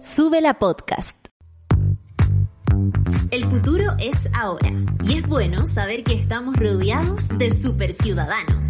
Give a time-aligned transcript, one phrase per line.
[0.00, 1.16] Sube la podcast.
[3.32, 4.70] El futuro es ahora
[5.02, 8.64] y es bueno saber que estamos rodeados de superciudadanos.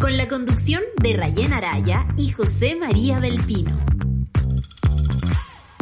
[0.00, 3.76] Con la conducción de Rayen Araya y José María Belpino.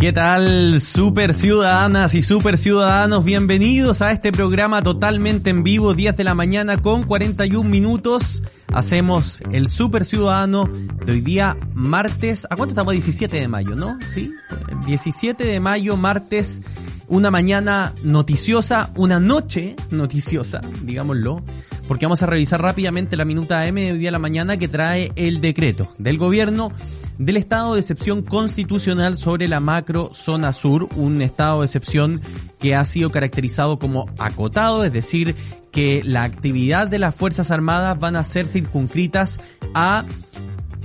[0.02, 3.24] ¿Qué tal, super ciudadanas y super ciudadanos?
[3.24, 8.42] Bienvenidos a este programa totalmente en vivo, 10 de la mañana con 41 minutos.
[8.72, 10.68] Hacemos el super ciudadano
[11.06, 12.48] de hoy día, martes.
[12.50, 12.94] ¿A cuánto estamos?
[12.94, 13.96] 17 de mayo, ¿no?
[14.12, 14.32] Sí,
[14.86, 16.62] 17 de mayo, martes.
[17.06, 21.44] Una mañana noticiosa, una noche noticiosa, digámoslo,
[21.86, 24.66] porque vamos a revisar rápidamente la minuta M de hoy día a la mañana que
[24.66, 26.72] trae el decreto del gobierno
[27.18, 32.20] del estado de excepción constitucional sobre la macro zona sur, un estado de excepción
[32.58, 35.36] que ha sido caracterizado como acotado, es decir,
[35.70, 39.40] que la actividad de las Fuerzas Armadas van a ser circunscritas
[39.74, 40.04] a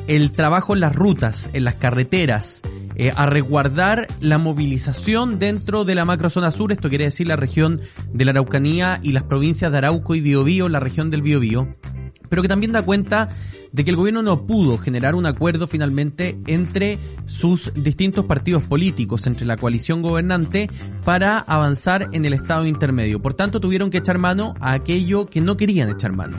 [0.08, 2.62] el trabajo en las rutas, en las carreteras,
[2.96, 7.82] eh, a resguardar la movilización dentro de la macrozona sur, esto quiere decir la región
[8.14, 11.76] de la Araucanía y las provincias de Arauco y Biobío, la región del Biobío
[12.30, 13.30] pero que también da cuenta
[13.72, 19.28] de que el gobierno no pudo generar un acuerdo finalmente entre sus distintos partidos políticos,
[19.28, 20.70] entre la coalición gobernante,
[21.04, 23.22] para avanzar en el estado intermedio.
[23.22, 26.38] Por tanto, tuvieron que echar mano a aquello que no querían echar mano.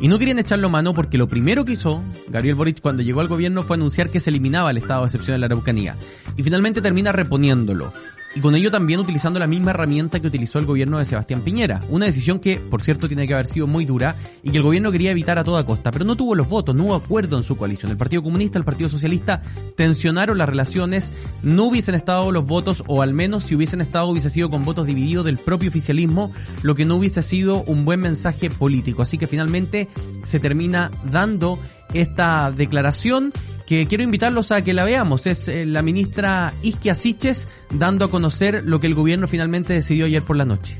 [0.00, 3.28] Y no querían echarlo mano porque lo primero que hizo Gabriel Boric cuando llegó al
[3.28, 5.96] gobierno fue anunciar que se eliminaba el estado de excepción de la Araucanía.
[6.36, 7.92] Y finalmente termina reponiéndolo
[8.34, 11.82] y con ello también utilizando la misma herramienta que utilizó el gobierno de Sebastián Piñera.
[11.88, 14.92] Una decisión que, por cierto, tiene que haber sido muy dura y que el gobierno
[14.92, 17.56] quería evitar a toda costa, pero no tuvo los votos, no hubo acuerdo en su
[17.56, 17.90] coalición.
[17.90, 19.42] El Partido Comunista, el Partido Socialista
[19.76, 24.30] tensionaron las relaciones, no hubiesen estado los votos, o al menos si hubiesen estado hubiese
[24.30, 26.32] sido con votos divididos del propio oficialismo,
[26.62, 29.02] lo que no hubiese sido un buen mensaje político.
[29.02, 29.88] Así que finalmente
[30.24, 31.58] se termina dando
[31.92, 33.32] esta declaración
[33.70, 35.28] que quiero invitarlos a que la veamos.
[35.28, 40.06] Es eh, la ministra Isquia Siches dando a conocer lo que el gobierno finalmente decidió
[40.06, 40.76] ayer por la noche.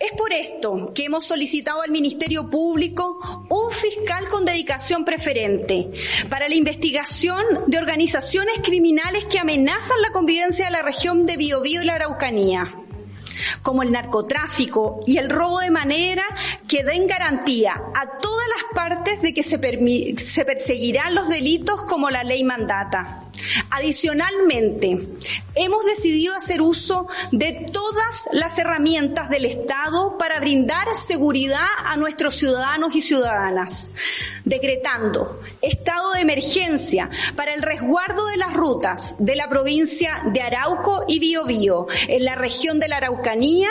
[0.00, 5.90] Es por esto que hemos solicitado al Ministerio Público un fiscal con dedicación preferente
[6.30, 11.82] para la investigación de organizaciones criminales que amenazan la convivencia de la región de Biobío
[11.82, 12.81] y la Araucanía
[13.62, 16.24] como el narcotráfico y el robo de manera
[16.68, 19.58] que den garantía a todas las partes de que se,
[20.24, 23.24] se perseguirán los delitos como la ley mandata.
[23.70, 25.00] Adicionalmente,
[25.54, 32.34] hemos decidido hacer uso de todas las herramientas del Estado para brindar seguridad a nuestros
[32.34, 33.90] ciudadanos y ciudadanas,
[34.44, 41.04] decretando estado de emergencia para el resguardo de las rutas de la provincia de Arauco
[41.06, 43.70] y Biobío en la región de la Araucanía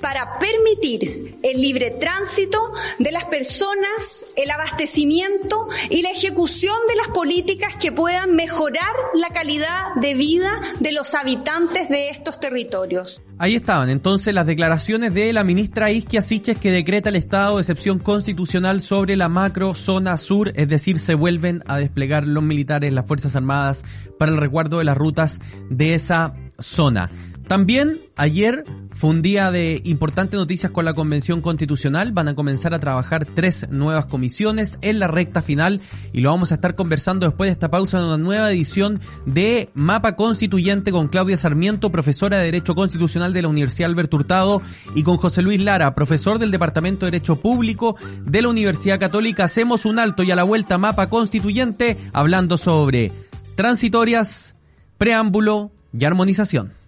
[0.00, 7.08] para permitir el libre tránsito de las personas, el abastecimiento y la ejecución de las
[7.08, 13.22] políticas que puedan mejorar la calidad de vida de los habitantes de estos territorios.
[13.38, 17.62] Ahí estaban entonces las declaraciones de la ministra Isquia Siches que decreta el estado de
[17.62, 22.92] excepción constitucional sobre la macro zona sur, es decir, se vuelven a desplegar los militares,
[22.92, 23.84] las Fuerzas Armadas
[24.18, 25.40] para el resguardo de las rutas
[25.70, 27.10] de esa zona.
[27.46, 32.10] También ayer fue un día de importantes noticias con la Convención Constitucional.
[32.10, 35.80] Van a comenzar a trabajar tres nuevas comisiones en la recta final
[36.12, 39.70] y lo vamos a estar conversando después de esta pausa en una nueva edición de
[39.74, 44.60] Mapa Constituyente con Claudia Sarmiento, profesora de Derecho Constitucional de la Universidad Albert Hurtado
[44.96, 49.44] y con José Luis Lara, profesor del Departamento de Derecho Público de la Universidad Católica.
[49.44, 53.12] Hacemos un alto y a la vuelta Mapa Constituyente hablando sobre
[53.54, 54.56] transitorias,
[54.98, 56.85] preámbulo y armonización.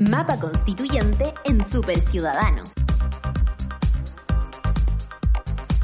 [0.00, 2.72] Mapa Constituyente en Super Ciudadanos.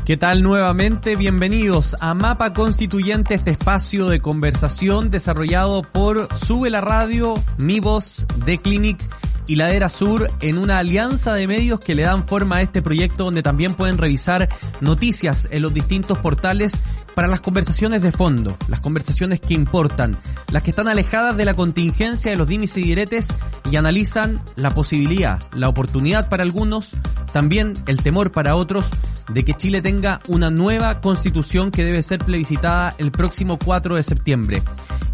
[0.05, 1.16] ¿Qué tal nuevamente?
[1.16, 8.25] Bienvenidos a Mapa Constituyente, este espacio de conversación desarrollado por Sube la Radio, Mi Voz,
[8.44, 9.02] The Clinic
[9.46, 13.25] y Ladera Sur en una alianza de medios que le dan forma a este proyecto
[13.25, 14.49] donde también pueden revisar
[14.81, 16.73] noticias en los distintos portales
[17.14, 20.19] para las conversaciones de fondo, las conversaciones que importan,
[20.50, 23.29] las que están alejadas de la contingencia de los dimes y diretes
[23.70, 26.96] y analizan la posibilidad, la oportunidad para algunos,
[27.32, 28.91] también el temor para otros
[29.32, 34.02] de que Chile tenga una nueva constitución que debe ser plebiscitada el próximo 4 de
[34.02, 34.62] septiembre.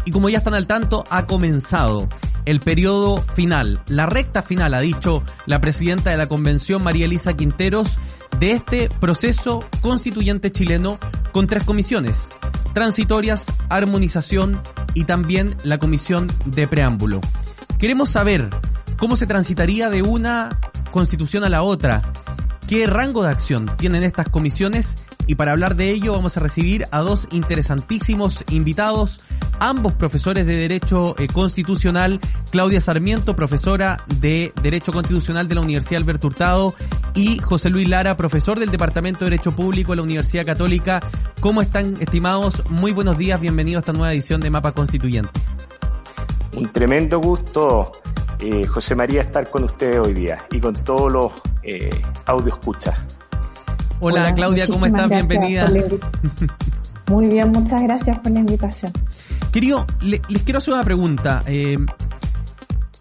[0.05, 2.09] Y como ya están al tanto, ha comenzado
[2.45, 7.33] el periodo final, la recta final, ha dicho la presidenta de la convención, María Elisa
[7.33, 7.97] Quinteros,
[8.39, 10.99] de este proceso constituyente chileno
[11.31, 12.29] con tres comisiones,
[12.73, 14.61] transitorias, armonización
[14.93, 17.21] y también la comisión de preámbulo.
[17.77, 18.49] Queremos saber
[18.97, 20.59] cómo se transitaría de una
[20.91, 22.13] constitución a la otra,
[22.67, 24.95] qué rango de acción tienen estas comisiones
[25.31, 29.21] y para hablar de ello vamos a recibir a dos interesantísimos invitados,
[29.61, 32.19] ambos profesores de Derecho eh, Constitucional,
[32.49, 36.73] Claudia Sarmiento, profesora de Derecho Constitucional de la Universidad Alberto Hurtado
[37.15, 41.01] y José Luis Lara, profesor del Departamento de Derecho Público de la Universidad Católica.
[41.39, 42.69] ¿Cómo están, estimados?
[42.69, 45.31] Muy buenos días, bienvenidos a esta nueva edición de Mapa Constituyente.
[46.57, 47.89] Un tremendo gusto
[48.39, 51.31] eh, José María, estar con ustedes hoy día y con todos los
[51.63, 51.89] eh,
[52.25, 52.97] audio escuchas.
[54.03, 55.07] Hola, Claudia, ¿cómo estás?
[55.09, 55.69] Bienvenida.
[57.07, 58.91] Muy bien, muchas gracias por la invitación.
[59.53, 61.43] Querido, les quiero hacer una pregunta.
[61.45, 61.77] Eh,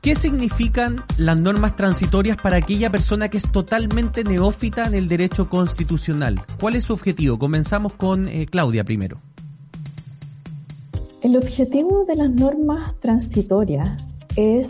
[0.03, 5.49] ¿Qué significan las normas transitorias para aquella persona que es totalmente neófita en el derecho
[5.49, 6.43] constitucional?
[6.61, 7.39] ¿Cuál es su objetivo?
[7.39, 9.23] Comenzamos con eh, Claudia primero.
[11.23, 14.69] El objetivo de las normas transitorias es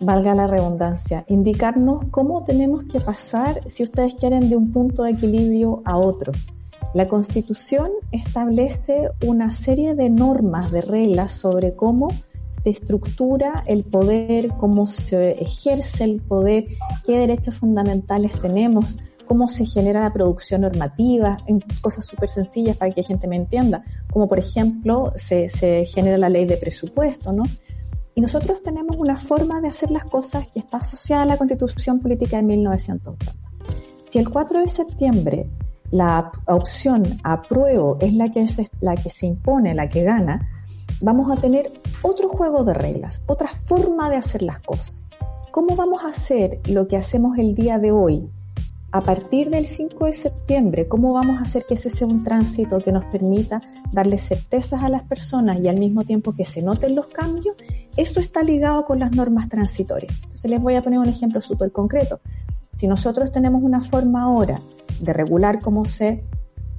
[0.00, 5.12] valga la redundancia, indicarnos cómo tenemos que pasar, si ustedes quieren, de un punto de
[5.12, 6.32] equilibrio a otro.
[6.94, 12.08] La Constitución establece una serie de normas, de reglas sobre cómo
[12.62, 16.64] se estructura el poder, cómo se ejerce el poder,
[17.04, 18.96] qué derechos fundamentales tenemos,
[19.26, 23.36] cómo se genera la producción normativa, en cosas súper sencillas para que la gente me
[23.36, 27.42] entienda, como por ejemplo se, se genera la ley de presupuesto, ¿no?
[28.18, 32.00] Y nosotros tenemos una forma de hacer las cosas que está asociada a la Constitución
[32.00, 33.34] Política de 1980.
[34.08, 35.50] Si el 4 de septiembre
[35.90, 40.48] la opción apruebo es la que, se, la que se impone, la que gana,
[41.02, 41.70] vamos a tener
[42.00, 44.94] otro juego de reglas, otra forma de hacer las cosas.
[45.50, 48.30] ¿Cómo vamos a hacer lo que hacemos el día de hoy?
[48.92, 52.78] A partir del 5 de septiembre, ¿cómo vamos a hacer que ese sea un tránsito
[52.78, 53.60] que nos permita
[53.92, 57.56] darle certezas a las personas y al mismo tiempo que se noten los cambios
[57.96, 60.12] esto está ligado con las normas transitorias.
[60.22, 62.20] Entonces les voy a poner un ejemplo súper concreto.
[62.76, 64.60] Si nosotros tenemos una forma ahora
[65.00, 66.24] de regular cómo se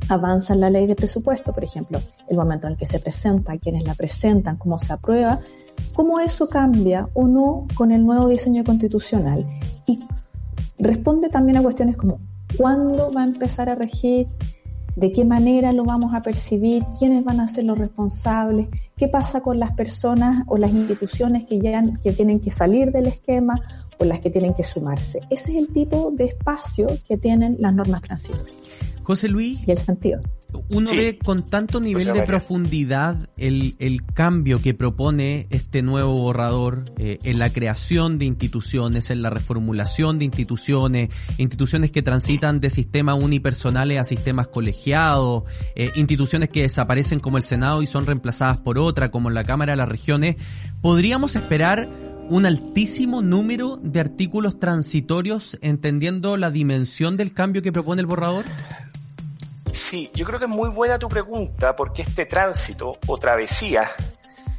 [0.09, 1.99] avanza en la ley de presupuesto, por ejemplo,
[2.29, 5.39] el momento en el que se presenta, quienes la presentan, cómo se aprueba,
[5.93, 9.45] cómo eso cambia o no con el nuevo diseño constitucional.
[9.85, 9.99] Y
[10.77, 12.19] responde también a cuestiones como
[12.57, 14.27] cuándo va a empezar a regir,
[14.97, 19.41] de qué manera lo vamos a percibir, quiénes van a ser los responsables, qué pasa
[19.41, 23.61] con las personas o las instituciones que, llegan, que tienen que salir del esquema
[23.99, 25.19] o las que tienen que sumarse.
[25.29, 28.57] Ese es el tipo de espacio que tienen las normas transitorias.
[29.03, 29.59] José Luis.
[29.67, 30.19] Y el sentido
[30.69, 36.91] uno ve con tanto nivel de profundidad el, el, cambio que propone este nuevo borrador
[36.97, 42.69] eh, en la creación de instituciones, en la reformulación de instituciones, instituciones que transitan de
[42.69, 45.43] sistemas unipersonales a sistemas colegiados,
[45.75, 49.73] eh, instituciones que desaparecen como el Senado y son reemplazadas por otra, como la Cámara
[49.73, 50.37] de las Regiones.
[50.81, 51.89] ¿Podríamos esperar
[52.29, 58.45] un altísimo número de artículos transitorios entendiendo la dimensión del cambio que propone el borrador?
[59.77, 63.87] Sí, yo creo que es muy buena tu pregunta porque este tránsito o travesía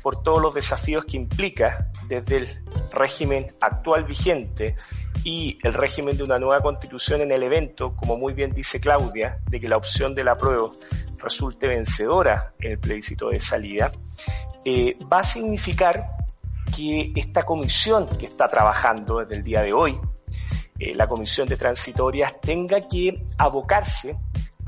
[0.00, 2.48] por todos los desafíos que implica desde el
[2.92, 4.76] régimen actual vigente
[5.24, 9.40] y el régimen de una nueva constitución en el evento, como muy bien dice Claudia,
[9.50, 10.76] de que la opción del apruebo
[11.18, 13.90] resulte vencedora en el plebiscito de salida,
[14.64, 16.06] eh, va a significar
[16.74, 19.98] que esta comisión que está trabajando desde el día de hoy,
[20.78, 24.16] eh, la comisión de transitorias, tenga que abocarse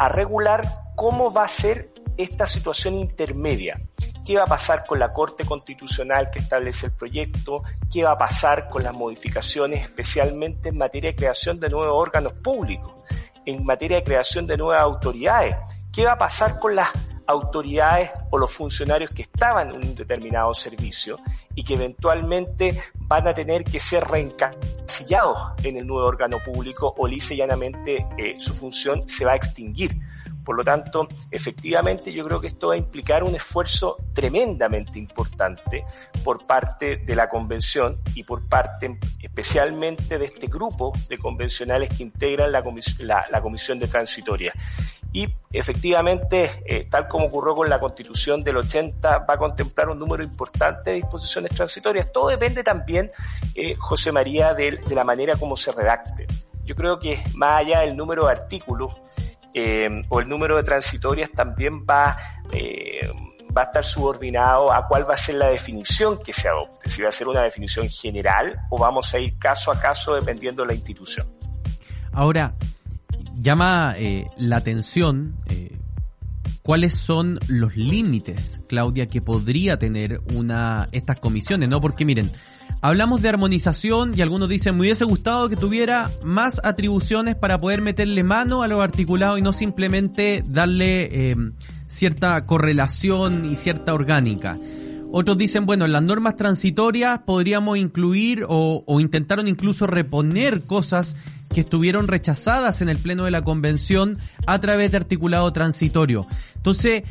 [0.01, 0.67] a regular
[0.97, 3.79] cómo va a ser esta situación intermedia.
[4.25, 7.63] ¿Qué va a pasar con la Corte Constitucional que establece el proyecto?
[7.93, 12.33] ¿Qué va a pasar con las modificaciones especialmente en materia de creación de nuevos órganos
[12.33, 12.95] públicos?
[13.45, 15.55] En materia de creación de nuevas autoridades.
[15.93, 16.89] ¿Qué va a pasar con las
[17.31, 21.19] autoridades o los funcionarios que estaban en un determinado servicio
[21.55, 27.07] y que eventualmente van a tener que ser reencasillados en el nuevo órgano público o
[27.07, 29.93] lisa llanamente eh, su función se va a extinguir.
[30.51, 35.85] Por lo tanto, efectivamente yo creo que esto va a implicar un esfuerzo tremendamente importante
[36.25, 42.03] por parte de la convención y por parte especialmente de este grupo de convencionales que
[42.03, 42.65] integran la,
[43.31, 44.53] la comisión de transitoria
[45.13, 50.01] y efectivamente, eh, tal como ocurrió con la constitución del 80, va a contemplar un
[50.01, 52.11] número importante de disposiciones transitorias.
[52.11, 53.09] Todo depende también,
[53.55, 56.27] eh, José María, de, la manera como se redacte.
[56.65, 58.97] Yo creo que más allá del número de artículos
[59.55, 62.17] eh, o el número de transitorias, también va,
[63.57, 66.91] va a estar subordinado a cuál va a ser la definición que se adopte.
[66.91, 70.63] Si va a ser una definición general o vamos a ir caso a caso dependiendo
[70.63, 71.27] de la institución.
[72.13, 72.55] Ahora,
[73.37, 75.79] llama eh, la atención eh,
[76.63, 81.81] cuáles son los límites, Claudia, que podría tener una estas comisiones, ¿no?
[81.81, 82.31] Porque miren,
[82.81, 87.83] hablamos de armonización y algunos dicen, me hubiese gustado que tuviera más atribuciones para poder
[87.83, 91.37] meterle mano a lo articulado y no simplemente darle eh,
[91.87, 94.59] cierta correlación y cierta orgánica.
[95.13, 101.17] Otros dicen, bueno, en las normas transitorias podríamos incluir o, o intentaron incluso reponer cosas
[101.53, 106.27] que estuvieron rechazadas en el Pleno de la Convención a través de articulado transitorio.
[106.55, 107.03] Entonces,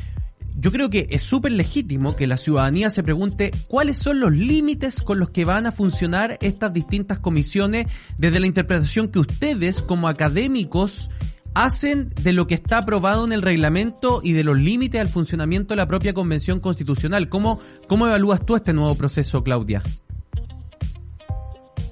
[0.58, 5.00] yo creo que es súper legítimo que la ciudadanía se pregunte cuáles son los límites
[5.00, 7.86] con los que van a funcionar estas distintas comisiones
[8.18, 11.10] desde la interpretación que ustedes como académicos
[11.54, 15.74] hacen de lo que está aprobado en el reglamento y de los límites al funcionamiento
[15.74, 17.28] de la propia Convención Constitucional.
[17.28, 19.82] ¿Cómo, cómo evalúas tú este nuevo proceso, Claudia?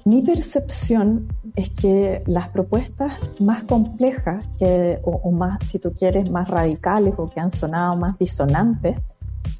[0.05, 6.47] Mi percepción es que las propuestas más complejas que, o, más, si tú quieres, más
[6.47, 8.97] radicales o que han sonado más disonantes,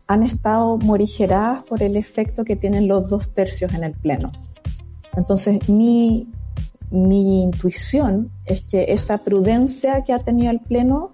[0.08, 4.32] han estado morigeradas por el efecto que tienen los dos tercios en el Pleno.
[5.16, 6.32] Entonces, mi,
[6.92, 11.12] mi intuición es que esa prudencia que ha tenido el Pleno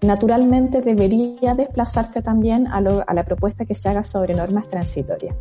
[0.00, 5.34] naturalmente debería desplazarse también a, la propuesta que se haga sobre normas transitorias.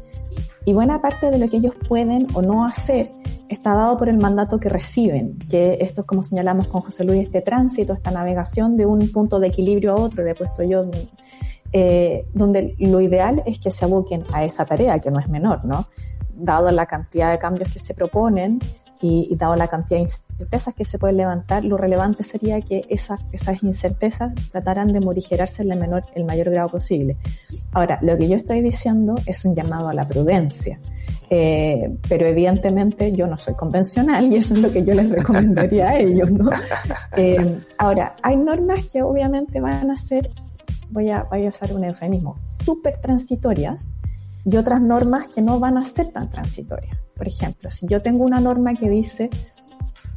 [0.66, 3.12] Y buena parte de lo que ellos pueden o no hacer
[3.50, 7.24] está dado por el mandato que reciben, que esto es como señalamos con José Luis,
[7.24, 10.86] este tránsito, esta navegación de un punto de equilibrio a otro, le he puesto yo,
[11.72, 15.64] eh, donde lo ideal es que se aboquen a esa tarea, que no es menor,
[15.64, 15.88] ¿no?
[16.36, 18.60] Dado la cantidad de cambios que se proponen,
[19.02, 23.20] y, dado la cantidad de incertezas que se pueden levantar, lo relevante sería que esas,
[23.32, 27.18] esas incertezas trataran de morigerarse en el, menor, el mayor grado posible.
[27.72, 30.80] Ahora, lo que yo estoy diciendo es un llamado a la prudencia.
[31.30, 35.90] Eh, pero evidentemente yo no soy convencional y eso es lo que yo les recomendaría
[35.90, 36.50] a ellos, ¿no?
[37.18, 40.30] Eh, ahora, hay normas que obviamente van a ser,
[40.90, 43.82] voy a, voy a usar un eufemismo, súper transitorias
[44.46, 46.98] y otras normas que no van a ser tan transitorias.
[47.18, 49.30] Por ejemplo, si yo tengo una norma que dice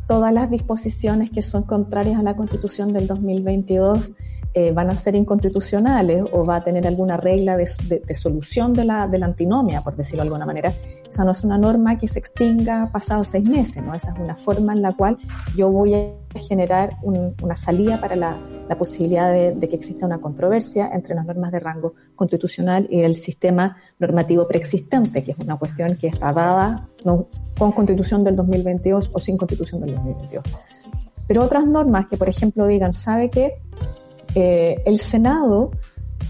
[0.06, 4.12] todas las disposiciones que son contrarias a la Constitución del 2022
[4.52, 7.68] eh, van a ser inconstitucionales o va a tener alguna regla de,
[8.16, 10.72] solución de la, de la antinomia, por decirlo de alguna manera,
[11.12, 13.94] esa no es una norma que se extinga pasados seis meses, ¿no?
[13.94, 15.18] Esa es una forma en la cual
[15.56, 18.38] yo voy a generar una salida para la,
[18.78, 23.76] posibilidad de, que exista una controversia entre las normas de rango constitucional y el sistema
[23.98, 27.26] normativo preexistente, que es una cuestión que está dada ¿no?
[27.58, 30.44] con constitución del 2022 o sin constitución del 2022.
[31.26, 33.60] Pero otras normas que, por ejemplo, digan, ¿sabe qué?
[34.36, 35.72] Eh, el Senado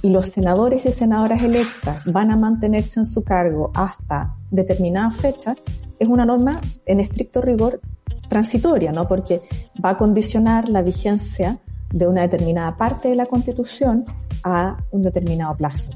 [0.02, 5.57] y los senadores y senadoras electas van a mantenerse en su cargo hasta determinada fecha,
[5.99, 7.80] es una norma en estricto rigor
[8.28, 9.07] transitoria, ¿no?
[9.07, 9.42] Porque
[9.85, 11.59] va a condicionar la vigencia
[11.92, 14.07] de una determinada parte de la Constitución
[14.45, 15.90] a un determinado plazo.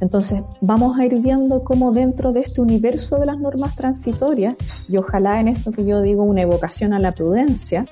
[0.00, 4.54] Entonces, vamos a ir viendo cómo dentro de este universo de las normas transitorias,
[4.88, 7.86] y ojalá en esto que yo digo una evocación a la prudencia,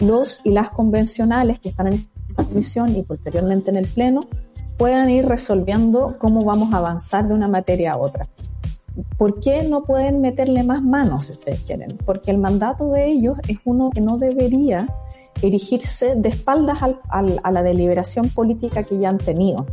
[0.00, 4.26] los y las convencionales que están en esta comisión y posteriormente en el Pleno
[4.76, 8.28] puedan ir resolviendo cómo vamos a avanzar de una materia a otra.
[9.18, 11.98] ¿Por qué no pueden meterle más manos si ustedes quieren?
[12.04, 14.88] Porque el mandato de ellos es uno que no debería
[15.42, 19.66] erigirse de espaldas a la deliberación política que ya han tenido.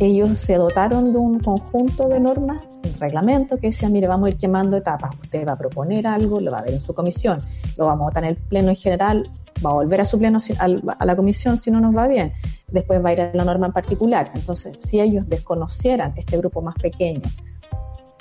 [0.00, 4.30] Ellos se dotaron de un conjunto de normas, un reglamento que decía, mire, vamos a
[4.32, 5.14] ir quemando etapas.
[5.22, 7.42] Usted va a proponer algo, lo va a ver en su comisión,
[7.76, 9.30] lo vamos a votar en el pleno en general,
[9.64, 12.32] va a volver a su pleno a la comisión si no nos va bien.
[12.68, 14.30] Después va a ir a la norma en particular.
[14.34, 17.22] Entonces, si ellos desconocieran este grupo más pequeño,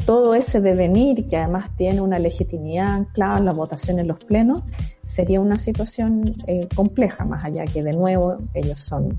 [0.05, 4.63] todo ese devenir que además tiene una legitimidad anclada en la votación en los plenos,
[5.05, 9.17] sería una situación eh, compleja, más allá que de nuevo ellos son,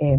[0.00, 0.18] eh,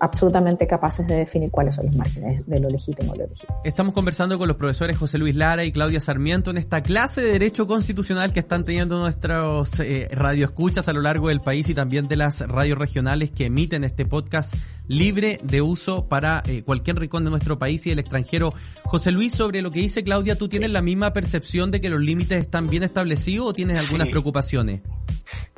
[0.00, 3.60] absolutamente capaces de definir cuáles son los márgenes de lo legítimo y lo legítimo.
[3.64, 7.32] Estamos conversando con los profesores José Luis Lara y Claudia Sarmiento en esta clase de
[7.32, 12.08] Derecho Constitucional que están teniendo nuestros eh, radioescuchas a lo largo del país y también
[12.08, 14.54] de las radios regionales que emiten este podcast
[14.88, 18.52] libre de uso para eh, cualquier rincón de nuestro país y del extranjero.
[18.84, 22.00] José Luis, sobre lo que dice Claudia, ¿tú tienes la misma percepción de que los
[22.00, 24.82] límites están bien establecidos o tienes algunas preocupaciones?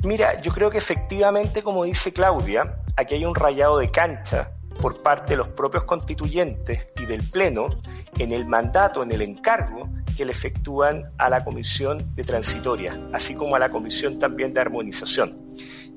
[0.03, 4.38] Mira, yo creo que efectivamente, como dice Claudia, aquí hay un rayado de cancha
[4.79, 7.81] por parte de los propios constituyentes y del Pleno
[8.17, 13.35] en el mandato, en el encargo que le efectúan a la Comisión de Transitoria, así
[13.35, 15.37] como a la Comisión también de Armonización.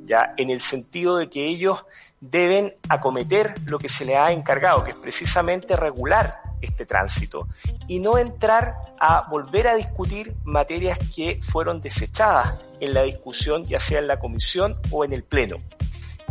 [0.05, 1.85] Ya, en el sentido de que ellos
[2.21, 7.49] deben acometer lo que se les ha encargado, que es precisamente regular este tránsito
[7.89, 13.79] y no entrar a volver a discutir materias que fueron desechadas en la discusión, ya
[13.79, 15.57] sea en la comisión o en el pleno.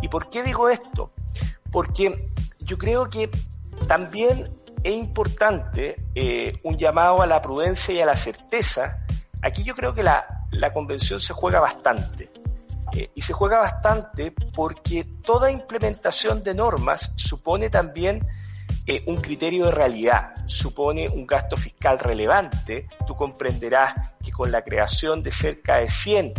[0.01, 1.11] ¿Y por qué digo esto?
[1.71, 3.29] Porque yo creo que
[3.87, 9.05] también es importante eh, un llamado a la prudencia y a la certeza.
[9.41, 12.31] Aquí yo creo que la, la convención se juega bastante.
[12.93, 18.27] Eh, y se juega bastante porque toda implementación de normas supone también
[18.85, 22.87] eh, un criterio de realidad, supone un gasto fiscal relevante.
[23.07, 26.33] Tú comprenderás que con la creación de cerca de 100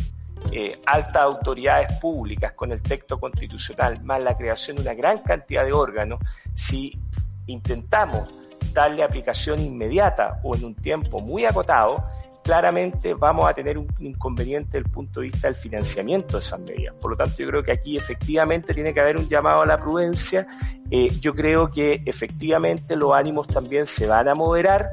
[0.52, 5.64] eh, altas autoridades públicas, con el texto constitucional, más la creación de una gran cantidad
[5.64, 6.20] de órganos,
[6.54, 6.98] si
[7.46, 8.28] intentamos
[8.72, 12.04] darle aplicación inmediata o en un tiempo muy acotado,
[12.42, 16.60] claramente vamos a tener un inconveniente desde el punto de vista del financiamiento de esas
[16.60, 16.94] medidas.
[17.00, 19.78] Por lo tanto, yo creo que aquí efectivamente tiene que haber un llamado a la
[19.78, 20.46] prudencia.
[20.90, 24.90] Eh, yo creo que efectivamente los ánimos también se van a moderar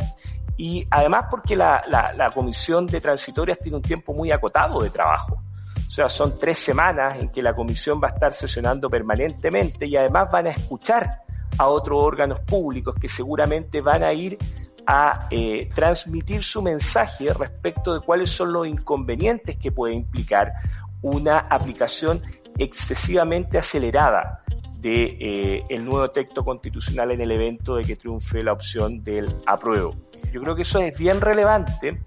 [0.60, 5.42] y además porque la, comisión de transitorias tiene un tiempo muy acotado de trabajo.
[5.90, 9.98] O sea, son tres semanas en que la comisión va a estar sesionando permanentemente y
[9.98, 11.24] además van a escuchar
[11.58, 14.38] a otros órganos públicos que seguramente van a ir
[14.86, 20.54] a eh, transmitir su mensaje respecto de cuáles son los inconvenientes que puede implicar
[21.02, 22.22] una aplicación
[22.60, 24.44] excesivamente acelerada
[24.78, 29.36] de eh, el nuevo texto constitucional en el evento de que triunfe la opción del
[29.48, 29.96] apruebo.
[30.32, 32.00] Yo creo que eso es bien relevante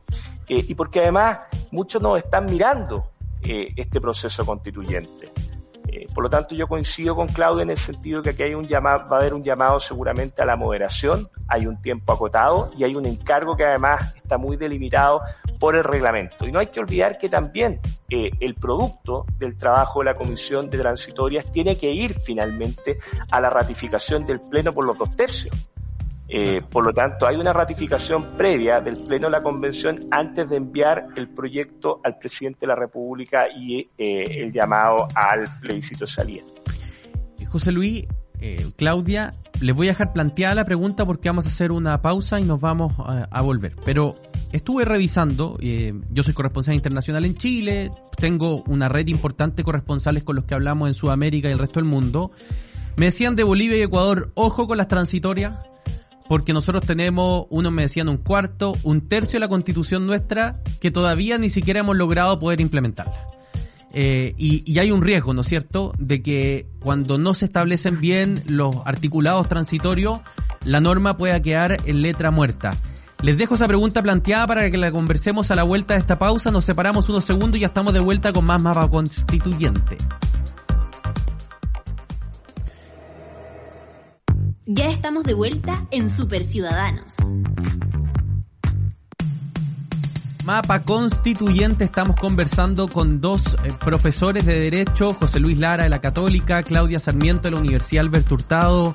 [0.49, 1.41] eh, y porque además
[1.73, 3.12] muchos nos están mirando
[3.45, 5.33] este proceso constituyente.
[5.89, 8.55] Eh, por lo tanto, yo coincido con Claudia en el sentido de que aquí hay
[8.55, 12.71] un llamado, va a haber un llamado seguramente a la moderación, hay un tiempo acotado
[12.77, 15.21] y hay un encargo que además está muy delimitado
[15.61, 16.47] por el reglamento.
[16.47, 20.71] Y no hay que olvidar que también eh, el producto del trabajo de la Comisión
[20.71, 22.99] de Transitorias tiene que ir finalmente
[23.31, 25.72] a la ratificación del Pleno por los dos tercios.
[26.35, 30.57] Eh, por lo tanto, hay una ratificación previa del Pleno de la Convención antes de
[30.57, 36.43] enviar el proyecto al presidente de la República y eh, el llamado al plebiscito salida.
[37.51, 38.07] José Luis,
[38.41, 42.41] eh, Claudia, les voy a dejar planteada la pregunta porque vamos a hacer una pausa
[42.41, 43.77] y nos vamos a, volver.
[43.85, 44.17] Pero
[44.53, 50.37] estuve revisando, yo soy corresponsal internacional en Chile, tengo una red importante de corresponsales con
[50.37, 52.31] los que hablamos en Sudamérica y el resto del mundo.
[52.97, 55.59] Me decían de Bolivia y Ecuador, ojo con las transitorias,
[56.29, 60.91] porque nosotros tenemos, unos me decían un cuarto, un tercio de la constitución nuestra que
[60.91, 63.27] todavía ni siquiera hemos logrado poder implementarla.
[63.95, 68.43] Eh, y, hay un riesgo, ¿no es cierto?, de que cuando no se establecen bien
[68.47, 70.21] los articulados transitorios,
[70.65, 72.79] la norma pueda quedar en letra muerta.
[73.21, 76.51] Les dejo esa pregunta planteada para que la conversemos a la vuelta de esta pausa.
[76.51, 79.97] Nos separamos unos segundos y ya estamos de vuelta con más mapa constituyente.
[84.75, 87.17] Ya estamos de vuelta en Super Ciudadanos.
[90.47, 96.01] Mapa Constituyente, estamos conversando con dos eh, profesores de Derecho, José Luis Lara de la
[96.01, 98.95] Católica, Claudia Sarmiento de la Universidad Alberto Hurtado,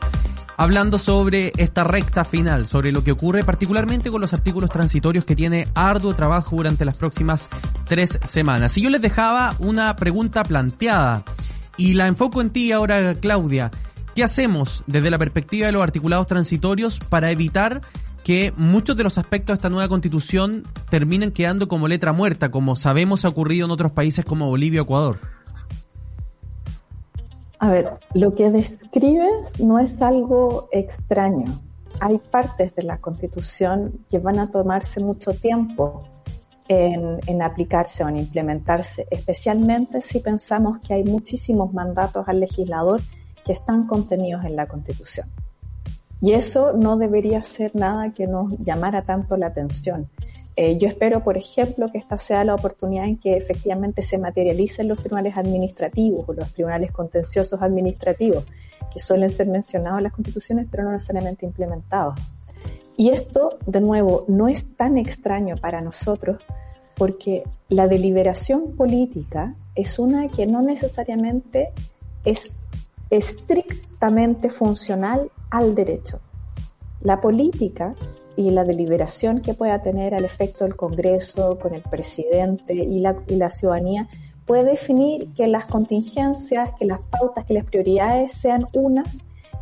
[0.57, 5.35] hablando sobre esta recta final, sobre lo que ocurre particularmente con los artículos transitorios que
[5.35, 7.49] tiene arduo trabajo durante las próximas
[7.85, 8.75] tres semanas.
[8.79, 11.23] Y yo les dejaba una pregunta planteada
[11.77, 13.69] y la enfoco en ti ahora, Claudia.
[14.17, 17.81] ¿Qué hacemos desde la perspectiva de los articulados transitorios para evitar
[18.23, 22.75] que muchos de los aspectos de esta nueva constitución terminen quedando como letra muerta, como
[22.75, 25.19] sabemos ha ocurrido en otros países como Bolivia o Ecuador?
[27.59, 31.45] A ver, lo que describes no es algo extraño.
[31.99, 36.05] Hay partes de la constitución que van a tomarse mucho tiempo
[36.67, 42.99] en, en, aplicarse o en implementarse, especialmente si pensamos que hay muchísimos mandatos al legislador
[43.47, 45.27] que están contenidos en la Constitución.
[46.21, 50.09] Y eso no debería ser nada que nos llamara tanto la atención.
[50.57, 54.87] Eh, yo espero, por ejemplo, que esta sea la oportunidad en que efectivamente se materialicen
[54.87, 58.43] los tribunales administrativos o los tribunales contenciosos administrativos,
[58.91, 62.19] que suelen ser mencionados en las constituciones, pero no necesariamente implementados.
[62.97, 66.43] Y esto, de nuevo, no es tan extraño para nosotros
[66.95, 71.69] porque la deliberación política es una que no necesariamente
[72.25, 72.51] es
[73.09, 76.19] estrictamente funcional al derecho.
[77.01, 77.95] La política
[78.35, 83.17] y la deliberación que pueda tener al efecto del Congreso, con el presidente y la,
[83.27, 84.07] y la ciudadanía,
[84.45, 89.17] puede definir que las contingencias, que las pautas, que las prioridades sean unas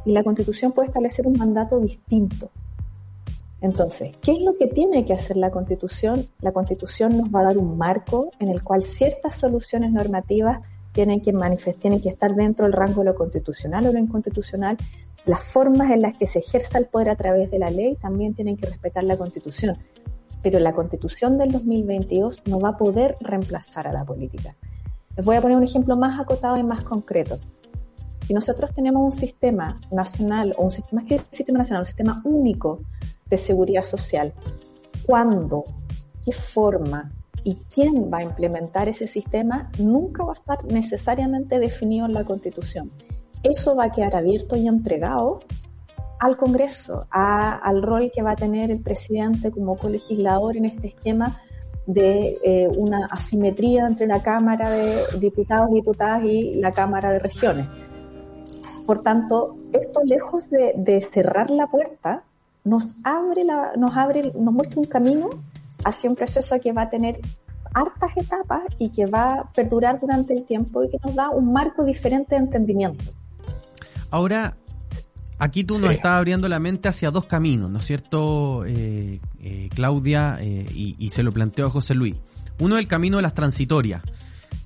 [0.05, 2.51] y la Constitución puede establecer un mandato distinto.
[3.61, 6.27] Entonces, ¿qué es lo que tiene que hacer la Constitución?
[6.39, 10.61] La Constitución nos va a dar un marco en el cual ciertas soluciones normativas
[10.95, 14.77] tienen que manifestar, tienen que estar dentro del rango de lo constitucional o lo inconstitucional.
[15.25, 18.33] Las formas en las que se ejerza el poder a través de la ley también
[18.33, 19.77] tienen que respetar la Constitución.
[20.41, 24.55] Pero la Constitución del 2022 no va a poder reemplazar a la política.
[25.17, 27.39] Les voy a poner un ejemplo más acotado y más concreto.
[28.25, 32.21] Si nosotros tenemos un sistema nacional, o un sistema, más que sistema nacional, un sistema
[32.23, 32.79] único
[33.29, 34.33] de seguridad social,
[35.05, 35.65] ¿cuándo?
[36.23, 37.11] ¿Qué forma?
[37.45, 39.69] ¿Y quién va a implementar ese sistema?
[39.77, 42.91] Nunca va a estar necesariamente definido en la Constitución.
[43.43, 45.41] Eso va a quedar abierto y entregado
[46.19, 51.39] al Congreso, al rol que va a tener el presidente como colegislador en este esquema
[51.85, 57.19] de eh, una asimetría entre la Cámara de Diputados y Diputadas y la Cámara de
[57.19, 57.67] Regiones.
[58.87, 62.23] Por tanto, esto lejos de, de cerrar la puerta,
[62.63, 65.29] nos abre, la, nos abre, nos muestra un camino
[65.85, 67.21] hacia un proceso que va a tener
[67.73, 71.53] hartas etapas y que va a perdurar durante el tiempo y que nos da un
[71.53, 73.03] marco diferente de entendimiento.
[74.09, 74.57] Ahora,
[75.39, 79.69] aquí tú nos estás abriendo la mente hacia dos caminos, ¿no es cierto, eh, eh,
[79.75, 80.37] Claudia?
[80.41, 82.15] Eh, y, se lo planteó a José Luis.
[82.59, 84.01] Uno es el camino de las transitorias,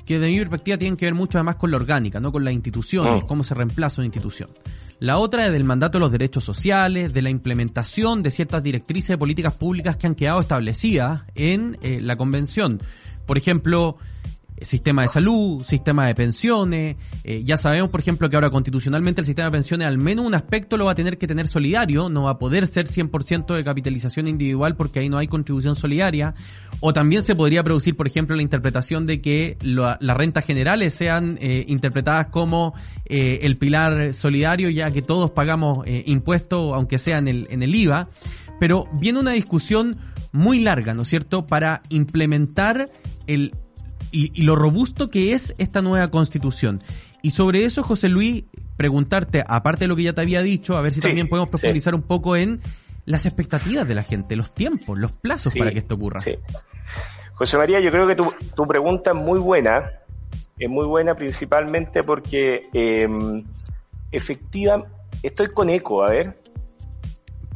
[0.09, 2.51] que de mi perspectiva tienen que ver mucho además con la orgánica, no con las
[2.51, 3.27] instituciones, mm.
[3.27, 4.49] cómo se reemplaza una institución.
[4.97, 9.09] La otra es del mandato de los derechos sociales, de la implementación de ciertas directrices
[9.09, 12.81] de políticas públicas que han quedado establecidas en eh, la convención.
[13.27, 13.97] Por ejemplo,
[14.61, 16.95] sistema de salud, sistema de pensiones.
[17.23, 20.35] Eh, ya sabemos, por ejemplo, que ahora constitucionalmente el sistema de pensiones al menos un
[20.35, 23.63] aspecto lo va a tener que tener solidario, no va a poder ser 100% de
[23.63, 26.33] capitalización individual porque ahí no hay contribución solidaria.
[26.79, 31.37] O también se podría producir, por ejemplo, la interpretación de que las rentas generales sean
[31.41, 32.73] eh, interpretadas como
[33.05, 38.09] eh, el pilar solidario, ya que todos pagamos impuestos, aunque sea el, en el IVA.
[38.59, 39.97] Pero viene una discusión
[40.31, 42.91] muy larga, ¿no es cierto?, para implementar
[43.27, 43.53] el
[44.11, 46.79] y, lo robusto que es esta nueva constitución.
[47.21, 48.45] Y sobre eso, José Luis,
[48.77, 51.93] preguntarte, aparte de lo que ya te había dicho, a ver si también podemos profundizar
[51.95, 52.61] un poco en
[53.05, 56.21] las expectativas de la gente, los tiempos, los plazos para que esto ocurra.
[57.33, 59.91] José María, yo creo que tu, tu, pregunta es muy buena,
[60.57, 63.07] es muy buena principalmente porque eh,
[64.11, 64.85] efectiva,
[65.23, 66.41] estoy con eco, a ver.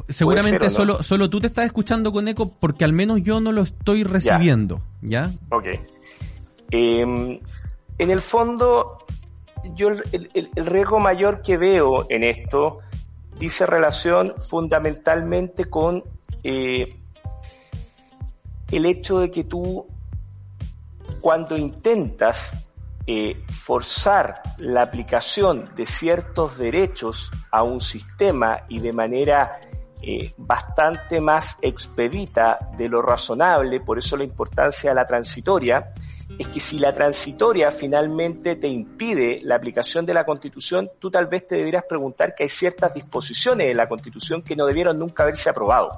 [0.08, 3.62] Seguramente solo, solo tú te estás escuchando con eco porque al menos yo no lo
[3.62, 5.30] estoy recibiendo, ¿ya?
[5.30, 5.56] ¿ya?
[5.56, 5.66] Ok.
[6.70, 7.40] Em,
[7.98, 8.98] en el fondo,
[9.74, 12.80] yo el, riesgo mayor que veo en esto
[13.38, 16.04] dice relación fundamentalmente con
[16.42, 16.96] eh,
[18.70, 19.86] el hecho de que tú,
[21.20, 22.64] cuando intentas
[23.06, 29.60] eh, forzar la aplicación de ciertos derechos a un sistema y de manera
[30.00, 35.92] eh, bastante más expedita de lo razonable, por eso la importancia de la transitoria,
[36.38, 41.26] es que si la transitoria finalmente te impide la aplicación de la Constitución, tú tal
[41.26, 45.22] vez te deberías preguntar que hay ciertas disposiciones de la Constitución que no debieron nunca
[45.22, 45.90] haberse aprobado.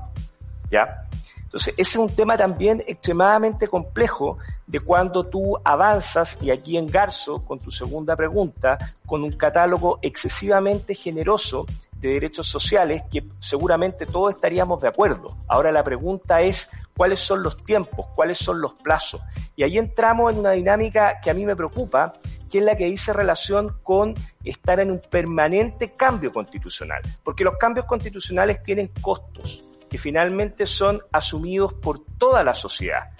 [0.70, 1.06] ¿Ya?
[1.46, 4.36] Entonces, ese es un tema también extremadamente complejo
[4.66, 9.98] de cuando tú avanzas, y aquí en Garzo, con tu segunda pregunta, con un catálogo
[10.02, 15.36] excesivamente generoso de derechos sociales que seguramente todos estaríamos de acuerdo.
[15.46, 19.20] Ahora la pregunta es cuáles son los tiempos, cuáles son los plazos.
[19.54, 22.14] Y ahí entramos en una dinámica que a mí me preocupa,
[22.50, 27.56] que es la que dice relación con estar en un permanente cambio constitucional, porque los
[27.56, 33.10] cambios constitucionales tienen costos que finalmente son asumidos por toda la sociedad.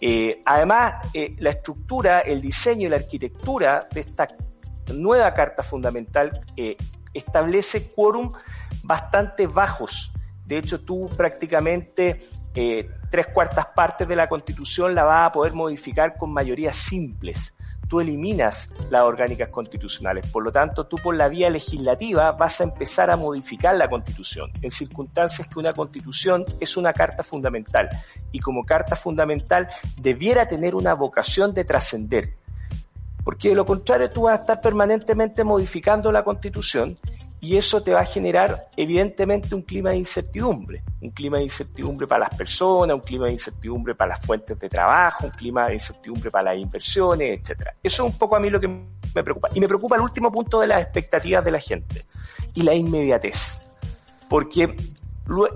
[0.00, 4.28] Eh, además, eh, la estructura, el diseño y la arquitectura de esta
[4.94, 6.76] nueva Carta Fundamental eh,
[7.12, 8.32] establece quórum
[8.82, 10.12] bastante bajos.
[10.44, 16.16] De hecho, tú prácticamente tres cuartas partes de la Constitución la va a poder modificar
[16.16, 17.54] con mayorías simples.
[17.88, 20.26] Tú eliminas las orgánicas constitucionales.
[20.30, 24.50] Por lo tanto, tú por la vía legislativa vas a empezar a modificar la Constitución
[24.60, 27.88] en circunstancias que una Constitución es una carta fundamental
[28.30, 32.34] y como carta fundamental debiera tener una vocación de trascender.
[33.24, 36.94] Porque de lo contrario tú vas a estar permanentemente modificando la Constitución
[37.40, 42.06] y eso te va a generar evidentemente un clima de incertidumbre, un clima de incertidumbre
[42.06, 45.74] para las personas, un clima de incertidumbre para las fuentes de trabajo, un clima de
[45.74, 47.74] incertidumbre para las inversiones, etcétera.
[47.82, 49.50] Eso es un poco a mí lo que me preocupa.
[49.54, 52.06] Y me preocupa el último punto de las expectativas de la gente
[52.54, 53.60] y la inmediatez.
[54.28, 54.74] Porque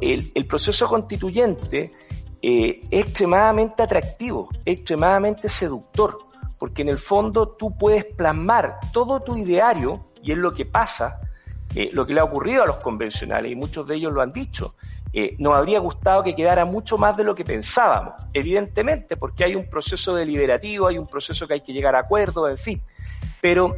[0.01, 1.93] el, proceso constituyente
[2.41, 6.19] eh, es extremadamente atractivo, es extremadamente seductor,
[6.59, 11.21] porque en el fondo tú puedes plasmar todo tu ideario, y es lo que pasa,
[11.75, 14.33] eh, lo que le ha ocurrido a los convencionales, y muchos de ellos lo han
[14.33, 14.75] dicho.
[15.13, 19.55] Eh, nos habría gustado que quedara mucho más de lo que pensábamos, evidentemente, porque hay
[19.55, 22.83] un proceso deliberativo, hay un proceso que hay que llegar a acuerdos, en fin.
[23.41, 23.77] Pero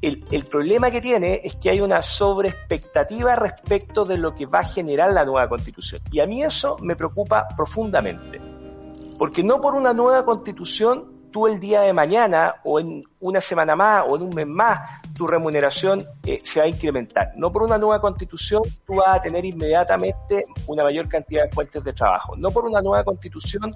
[0.00, 4.60] el, el, problema que tiene es que hay una sobreexpectativa respecto de lo que va
[4.60, 6.00] a generar la nueva constitución.
[6.10, 8.40] Y a mí eso me preocupa profundamente.
[9.18, 13.76] Porque no por una nueva constitución tú el día de mañana o en una semana
[13.76, 17.32] más o en un mes más tu remuneración eh, se va a incrementar.
[17.36, 21.84] No por una nueva constitución tú vas a tener inmediatamente una mayor cantidad de fuentes
[21.84, 22.34] de trabajo.
[22.38, 23.70] No por una nueva constitución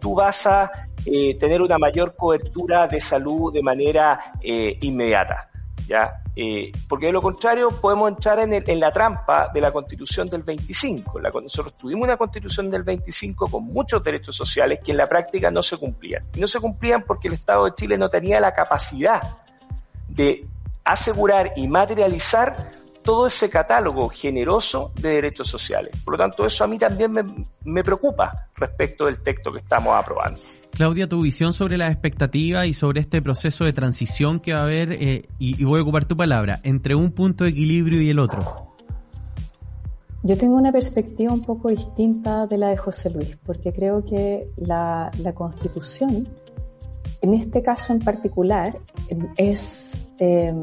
[0.00, 0.72] tú vas a
[1.06, 5.48] eh, tener una mayor cobertura de salud de manera eh, inmediata.
[5.88, 6.22] ¿Ya?
[6.36, 10.42] Eh, porque de lo contrario podemos entrar en, en, la trampa de la constitución del
[10.42, 11.18] 25.
[11.18, 15.50] La, nosotros tuvimos una constitución del 25 con muchos derechos sociales que en la práctica
[15.50, 16.24] no se cumplían.
[16.34, 19.20] Y no se cumplían porque el Estado de Chile no tenía la capacidad
[20.08, 20.46] de
[20.84, 22.77] asegurar y materializar
[23.08, 25.96] todo ese catálogo generoso de derechos sociales.
[26.04, 27.24] Por lo tanto, eso a mí también me,
[27.64, 30.38] me preocupa respecto del texto que estamos aprobando.
[30.72, 34.64] Claudia, tu visión sobre las expectativas y sobre este proceso de transición que va a
[34.64, 38.18] haber, eh, y, voy a ocupar tu palabra, entre un punto de equilibrio y el
[38.18, 38.76] otro.
[40.22, 44.50] Yo tengo una perspectiva un poco distinta de la de José Luis, porque creo que
[44.58, 46.28] la, constitución,
[47.20, 48.78] en este caso en particular,
[49.36, 50.54] es eh,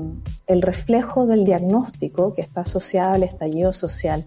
[0.48, 4.26] el reflejo del diagnóstico que está asociado al estallido social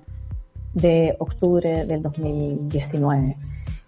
[0.74, 3.36] de octubre del 2019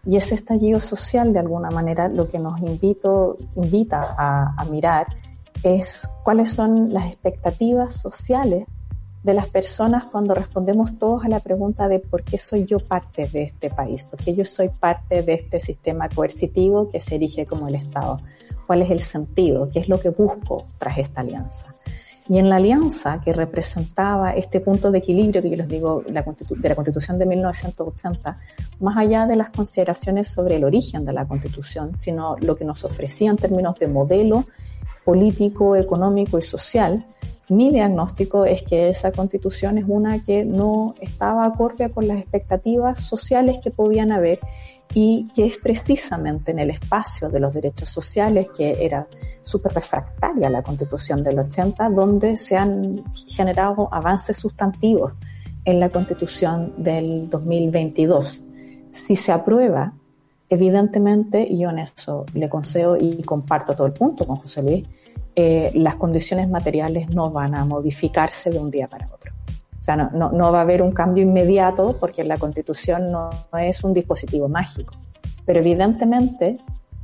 [0.07, 5.07] y ese estallido social, de alguna manera, lo que nos invito, invita a, mirar
[5.63, 8.67] es cuáles son las expectativas sociales
[9.23, 13.29] de las personas cuando respondemos todos a la pregunta de por qué soy yo parte
[13.29, 17.45] de este país, por qué yo soy parte de este sistema coercitivo que se erige
[17.45, 18.21] como el Estado,
[18.67, 21.75] cuál es el sentido, qué es lo que busco tras esta alianza.
[22.29, 26.13] Y en la alianza que representaba este punto de equilibrio que yo les digo de
[26.13, 28.39] la Constitución de 1980,
[28.79, 32.85] más allá de las consideraciones sobre el origen de la Constitución, sino lo que nos
[32.85, 34.45] ofrecía en términos de modelo
[35.05, 37.05] político, económico y social,
[37.51, 43.01] mi diagnóstico es que esa constitución es una que no estaba acorde con las expectativas
[43.01, 44.39] sociales que podían haber
[44.95, 49.07] y que es precisamente en el espacio de los derechos sociales, que era
[49.43, 55.13] súper refractaria la constitución del 80, donde se han generado avances sustantivos
[55.65, 58.43] en la constitución del 2022.
[58.93, 59.93] Si se aprueba,
[60.49, 64.87] evidentemente, y yo en eso le concedo y comparto todo el punto con José Luis,
[65.35, 69.33] eh, las condiciones materiales no van a modificarse de un día para otro.
[69.81, 73.31] O sea, no, no, no va a haber un cambio inmediato porque la constitución no,
[73.59, 74.95] es un dispositivo mágico.
[75.47, 76.59] Pero evidentemente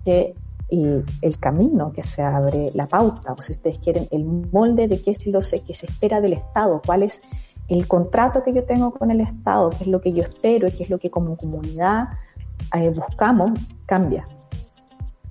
[0.04, 0.34] que
[0.68, 0.84] y
[1.22, 5.12] el camino que se abre, la pauta, o si ustedes quieren, el molde de qué
[5.12, 7.22] es lo que se espera del Estado, cuál es
[7.68, 10.72] el contrato que yo tengo con el Estado, qué es lo que yo espero y
[10.72, 12.08] qué es lo que como comunidad
[12.74, 14.26] eh, buscamos, cambia.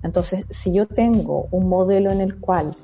[0.02, 2.76] Entonces, si yo tengo un modelo en el cual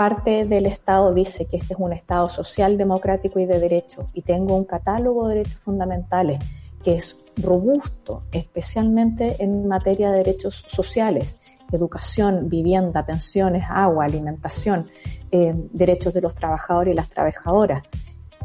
[0.00, 4.22] parte del Estado dice que este es un Estado social, democrático y de derecho, y
[4.22, 6.38] tengo un catálogo de derechos fundamentales
[6.82, 11.36] que es robusto, especialmente en materia de derechos sociales,
[11.70, 14.88] educación, vivienda, pensiones, agua, alimentación,
[15.32, 17.82] eh, derechos de los trabajadores y las trabajadoras.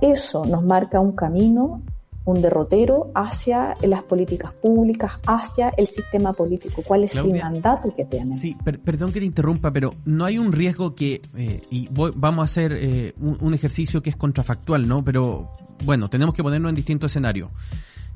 [0.02, 1.82] Eso nos marca un camino
[2.26, 6.82] un derrotero hacia las políticas públicas, hacia el sistema político.
[6.86, 8.34] ¿Cuál es el mandato que tiene?
[8.36, 12.44] Sí, perdón que te interrumpa, pero no hay un riesgo que, eh, y vamos a
[12.44, 15.04] hacer eh, un, ejercicio que es contrafactual, ¿no?
[15.04, 15.52] Pero
[15.86, 17.52] bueno, tenemos que ponernos en distintos escenarios.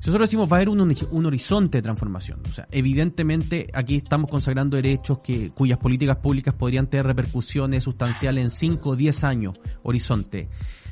[0.00, 3.96] Si nosotros decimos va a haber un, un, horizonte de transformación, o sea, evidentemente aquí
[3.96, 9.24] estamos consagrando derechos que, cuyas políticas públicas podrían tener repercusiones sustanciales en 5 o 10
[9.24, 10.48] años, horizonte.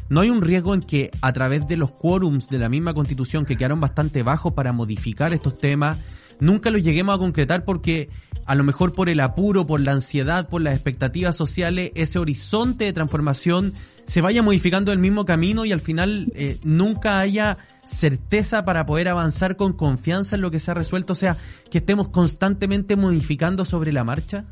[0.09, 3.45] ¿No hay un riesgo en que a través de los quórums de la misma constitución
[3.45, 5.99] que quedaron bastante bajos para modificar estos temas,
[6.41, 8.09] nunca los lleguemos a concretar porque
[8.47, 12.87] a lo mejor por el apuro, por la ansiedad, por las expectativas sociales, ese horizonte
[12.87, 13.75] de transformación
[14.07, 19.09] se vaya modificando el mismo camino y al final eh, nunca haya certeza para poder
[19.09, 21.13] avanzar con confianza en lo que se ha resuelto?
[21.13, 21.37] O sea,
[21.71, 24.47] que estemos constantemente modificando sobre la marcha.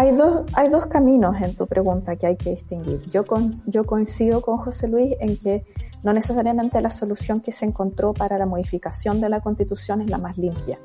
[0.00, 3.02] Hay dos, hay dos caminos en tu pregunta que hay que distinguir.
[3.08, 3.24] Yo,
[3.66, 5.64] yo coincido con José Luis en que
[6.04, 10.18] no necesariamente la solución que se encontró para la modificación de la Constitución es la
[10.18, 10.78] más limpia.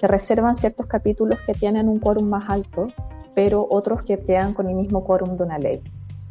[0.00, 2.88] Se reservan ciertos capítulos que tienen un quórum más alto,
[3.34, 5.82] pero otros que quedan con el mismo quórum de una ley.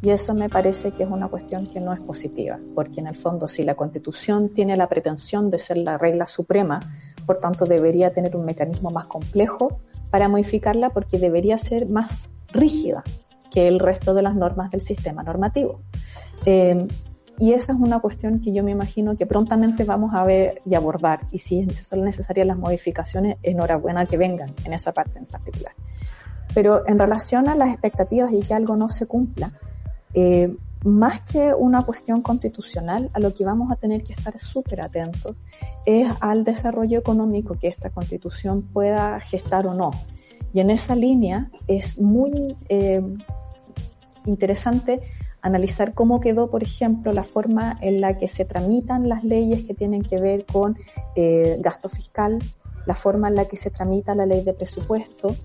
[0.02, 3.14] Y eso me parece que es una cuestión que no es positiva, porque en el
[3.14, 6.80] fondo si la Constitución tiene la pretensión de ser la regla suprema,
[7.24, 9.78] por tanto debería tener un mecanismo más complejo
[10.10, 13.02] para modificarla porque debería ser más rígida
[13.50, 15.80] que el resto de las normas del sistema normativo.
[16.44, 16.86] Eh,
[17.38, 20.74] y esa es una cuestión que yo me imagino que prontamente vamos a ver y
[20.74, 21.20] abordar.
[21.30, 25.74] Y si son necesarias las modificaciones, enhorabuena que vengan en esa parte en particular.
[26.54, 29.52] Pero en relación a las expectativas y que algo no se cumpla,
[30.14, 34.80] eh, más que una cuestión constitucional, a lo que vamos a tener que estar súper
[34.80, 35.36] atentos
[35.84, 39.90] es al desarrollo económico que esta constitución pueda gestar o no.
[40.52, 43.02] Y en esa línea es muy eh,
[44.24, 45.00] interesante
[45.42, 49.74] analizar cómo quedó, por ejemplo, la forma en la que se tramitan las leyes que
[49.74, 50.76] tienen que ver con
[51.14, 52.38] eh, gasto fiscal,
[52.84, 55.36] la forma en la que se tramita la ley de presupuesto,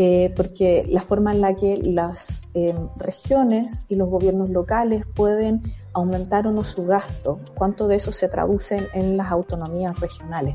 [0.00, 5.74] eh, porque la forma en la que las eh, regiones y los gobiernos locales pueden
[5.92, 10.54] aumentar o no su gasto, cuánto de eso se traduce en las autonomías regionales.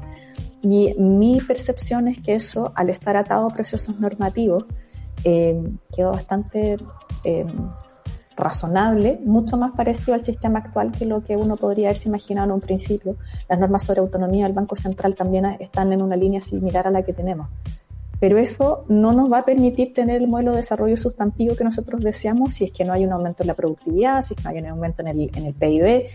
[0.61, 4.63] Y mi percepción es que eso, al estar atado a procesos normativos,
[5.25, 5.61] eh,
[5.93, 6.77] quedó bastante
[7.25, 7.45] eh,
[8.37, 12.53] razonable, mucho más parecido al sistema actual que lo que uno podría haberse imaginado en
[12.53, 13.17] un principio.
[13.49, 17.03] Las normas sobre autonomía del Banco Central también están en una línea similar a la
[17.03, 17.49] que tenemos.
[18.23, 22.01] Pero eso no nos va a permitir tener el modelo de desarrollo sustantivo que nosotros
[22.01, 24.49] deseamos si es que no hay un aumento en la productividad, si es que no
[24.51, 26.05] hay un aumento en el, en el PIB.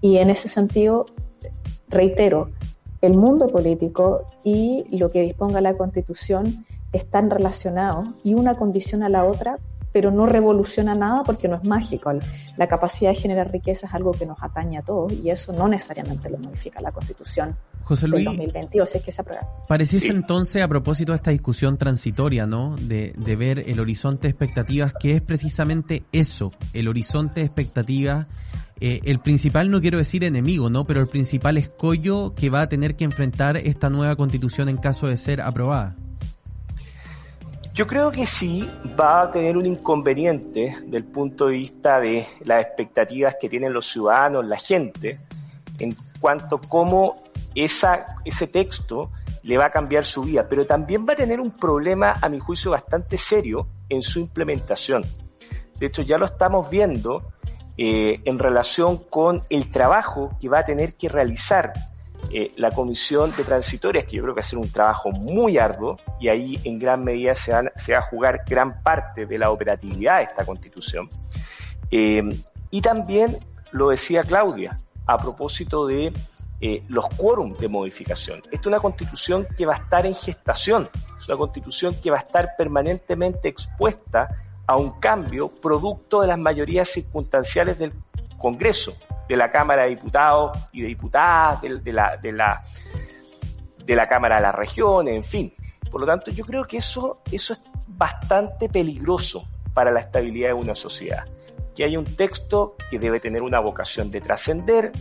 [0.00, 1.04] Y en ese sentido,
[1.90, 2.52] reitero,
[3.02, 9.10] el mundo político y lo que disponga la Constitución están relacionados y una condiciona a
[9.10, 9.58] la otra
[9.92, 12.12] pero no revoluciona nada porque no es mágico.
[12.56, 15.68] La capacidad de generar riqueza es algo que nos atañe a todos y eso no
[15.68, 17.56] necesariamente lo modifica la Constitución.
[17.82, 19.48] José Luis, del 2022, es que se aprueba.
[19.66, 22.76] Pareciese entonces, a propósito de esta discusión transitoria, ¿no?
[22.76, 28.26] De, de ver el horizonte de expectativas, que es precisamente eso, el horizonte de expectativas
[28.80, 30.86] eh, el principal, no quiero decir enemigo, ¿no?
[30.86, 35.08] Pero el principal escollo que va a tener que enfrentar esta nueva constitución en caso
[35.08, 35.96] de ser aprobada.
[37.78, 42.60] Yo creo que sí va a tener un inconveniente del punto de vista de las
[42.60, 45.20] expectativas que tienen los ciudadanos, la gente,
[45.78, 47.22] en cuanto a cómo
[47.54, 49.12] esa, ese texto
[49.44, 52.40] le va a cambiar su vida, pero también va a tener un problema, a mi
[52.40, 55.04] juicio, bastante serio en su implementación.
[55.78, 57.30] De hecho, ya lo estamos viendo
[57.76, 61.72] eh, en relación con el trabajo que va a tener que realizar
[62.30, 65.58] eh, la comisión de transitorias, que yo creo que va a ser un trabajo muy
[65.58, 70.18] arduo, y ahí en gran medida se, va a jugar gran parte de la operatividad
[70.18, 71.08] de esta constitución.
[71.90, 72.22] Eh,
[72.70, 73.38] y también
[73.72, 76.12] lo decía Claudia, a propósito de
[76.60, 78.42] eh, los quórum de modificación.
[78.50, 82.18] Esta es una constitución que va a estar en gestación, es una constitución que va
[82.18, 84.28] a estar permanentemente expuesta
[84.66, 87.92] a un cambio producto de las mayorías circunstanciales del
[88.38, 88.96] Congreso
[89.28, 92.62] de la Cámara de Diputados y de Diputadas, de, la, de, la,
[93.84, 95.54] de la Cámara de las Regiones, en fin.
[95.90, 100.54] Por lo tanto, yo creo que eso, eso es bastante peligroso para la estabilidad de
[100.54, 101.24] una sociedad.
[101.74, 104.92] Que haya un texto que debe tener una vocación de trascender,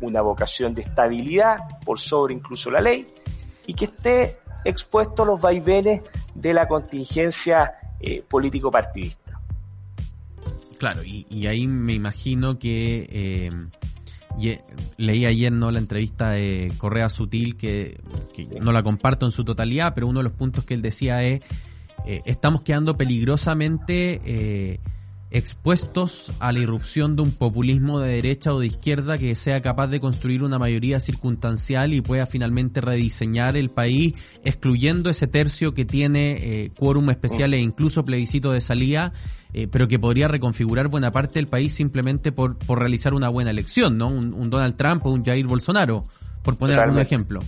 [0.00, 3.12] una vocación de estabilidad por sobre incluso la ley,
[3.66, 6.02] y que esté expuesto a los vaivenes
[6.34, 9.25] de la contingencia eh, político-partidista.
[10.78, 13.50] Claro, y, ahí me imagino que eh,
[14.98, 17.98] leí ayer no la entrevista de Correa Sutil que,
[18.60, 21.40] no la comparto en su totalidad, pero uno de los puntos que él decía es
[22.04, 24.80] eh, estamos quedando peligrosamente eh,
[25.30, 29.88] expuestos a la irrupción de un populismo de derecha o de izquierda que sea capaz
[29.88, 35.84] de construir una mayoría circunstancial y pueda finalmente rediseñar el país, excluyendo ese tercio que
[35.84, 39.12] tiene eh, quórum especial e incluso plebiscito de salida,
[39.52, 43.50] eh, pero que podría reconfigurar buena parte del país simplemente por, por realizar una buena
[43.50, 44.08] elección, ¿no?
[44.08, 46.06] Un, Donald Trump o un Jair Bolsonaro,
[46.42, 47.40] por poner algún ejemplo.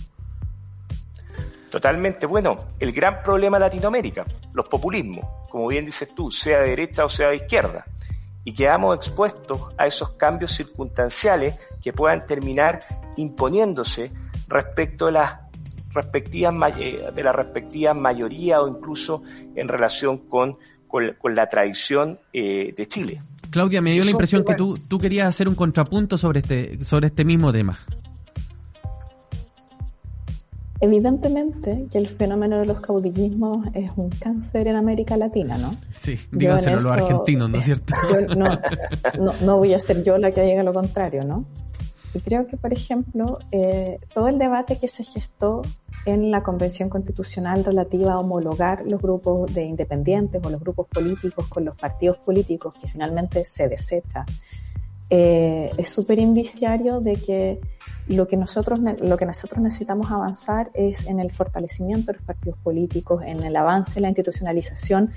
[1.69, 2.25] Totalmente.
[2.25, 7.05] Bueno, el gran problema de Latinoamérica, los populismos, como bien dices tú, sea de derecha
[7.05, 7.85] o sea de izquierda,
[8.43, 12.83] y quedamos expuestos a esos cambios circunstanciales que puedan terminar
[13.17, 14.11] imponiéndose
[14.47, 15.37] respecto de las
[15.91, 19.23] respectivas de la respectiva mayoría o incluso
[19.55, 23.21] en relación con, con, la tradición eh, de Chile.
[23.49, 27.07] Claudia, me dio la impresión que tú, tú querías hacer un contrapunto sobre este, sobre
[27.07, 27.77] este mismo tema.
[30.81, 35.75] Evidentemente que el fenómeno de los caudillismos es un cáncer en América Latina, ¿no?
[35.89, 37.93] Sí, díganselo a los argentinos, ¿no es cierto?
[38.37, 38.57] no,
[39.41, 41.45] no, voy a ser yo la que diga lo contrario, ¿no?
[42.13, 45.61] Y creo que, por ejemplo, eh, todo el debate que se gestó
[46.05, 51.47] en la Convención Constitucional relativa a homologar los grupos de independientes o los grupos políticos
[51.49, 54.25] con los partidos políticos, que finalmente se desecha,
[55.09, 57.59] eh, es súper indiciario de que
[58.07, 62.57] lo que nosotros lo que nosotros necesitamos avanzar es en el fortalecimiento de los partidos
[62.59, 65.11] políticos, en el avance en la institucionalización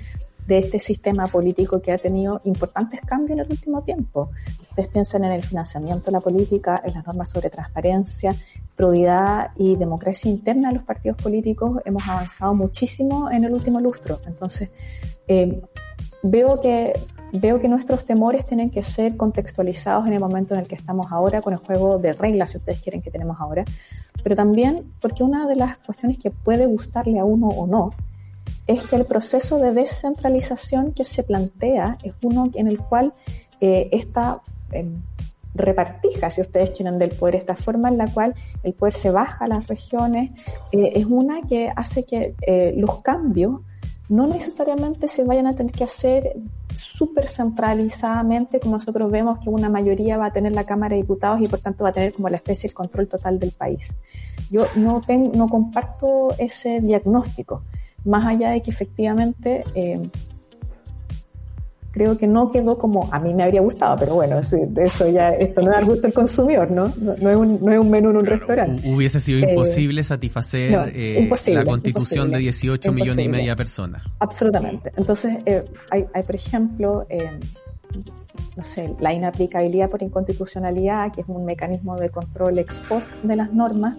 [0.47, 4.31] de este sistema político que ha tenido importantes cambios en el último tiempo.
[4.59, 8.35] Si ustedes piensan en el financiamiento de la política, en las normas sobre transparencia,
[8.75, 14.19] probidad y democracia interna de los partidos políticos, hemos avanzado muchísimo en el último lustro.
[14.25, 14.69] Entonces,
[15.27, 15.61] eh,
[16.23, 16.93] veo que
[17.33, 21.07] veo que nuestros temores tienen que ser contextualizados en el momento en el que estamos
[21.11, 23.65] ahora, con el juego de reglas, si ustedes quieren, que tenemos ahora,
[24.23, 27.91] pero también porque una de las cuestiones que puede gustarle a uno o no
[28.67, 33.13] es que el proceso de descentralización que se plantea es uno en el cual
[33.59, 35.01] eh, esta em,
[35.55, 39.45] repartija, si ustedes quieren, del poder, esta forma en la cual el poder se baja
[39.45, 40.31] a las regiones,
[40.71, 43.61] eh, es una que hace que eh, los cambios
[44.09, 46.35] no necesariamente se vayan a tener que hacer
[46.75, 51.41] súper centralizadamente, como nosotros vemos que una mayoría va a tener la Cámara de Diputados
[51.41, 53.93] y por tanto va a tener como la especie el control total del país.
[54.51, 57.63] Yo no, tengo, no comparto ese diagnóstico,
[58.03, 60.09] más allá de que efectivamente eh,
[61.93, 65.61] creo que no quedó como a mí me habría gustado, pero bueno, eso ya, esto
[65.61, 66.91] no es al gusto del consumidor, ¿no?
[67.21, 68.91] No, es, un, no es un menú en un restaurante.
[68.91, 74.03] Hubiese sido eh, imposible satisfacer eh, la constitución de 18 millones y media de personas.
[74.19, 74.91] Absolutamente.
[74.97, 77.07] Entonces, eh, hay, hay, por ejemplo,
[78.55, 83.35] no sé, la inaplicabilidad por inconstitucionalidad, que es un mecanismo de control ex post de
[83.35, 83.97] las normas,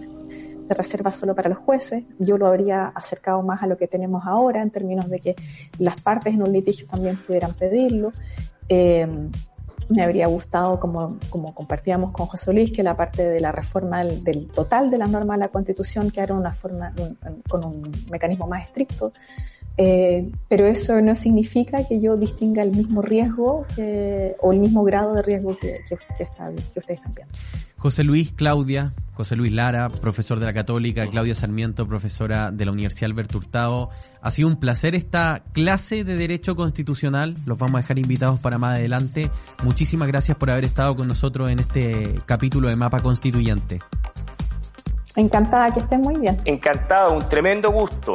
[0.67, 2.03] se reserva solo para los jueces.
[2.19, 5.35] Yo lo habría acercado más a lo que tenemos ahora en términos de que
[5.79, 8.13] las partes en un litigio también pudieran pedirlo.
[8.69, 9.07] Eh,
[9.89, 14.03] me habría gustado, como, como compartíamos con José Luis, que la parte de la reforma
[14.03, 16.93] del, total de la norma de la Constitución que era una forma
[17.47, 19.13] con un mecanismo más estricto.
[19.77, 23.65] Eh, pero eso no significa que yo distinga el mismo riesgo
[24.39, 26.27] o el mismo grado de riesgo que, que, que,
[26.73, 27.33] que ustedes están viendo.
[27.85, 32.71] José Luis, Claudia, José Luis Lara, profesor de la Católica, Claudia Sarmiento, profesora de la
[32.71, 33.91] Universidad Alberto Hurtado.
[34.23, 37.37] Ha sido un placer esta clase de Derecho Constitucional.
[37.45, 39.29] Los vamos a dejar invitados para más adelante.
[39.63, 43.81] Muchísimas gracias por haber estado con nosotros en este capítulo de Mapa Constituyente.
[45.15, 46.41] Encantada, que estén muy bien.
[46.45, 48.13] Encantado, un tremendo gusto.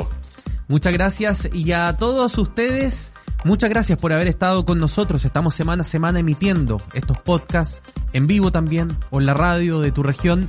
[0.66, 3.12] Muchas gracias y a todos ustedes
[3.42, 5.24] Muchas gracias por haber estado con nosotros.
[5.24, 7.82] Estamos semana a semana emitiendo estos podcasts
[8.12, 10.46] en vivo también o en la radio de tu región